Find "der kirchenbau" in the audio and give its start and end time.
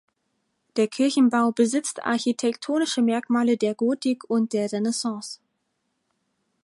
0.77-1.51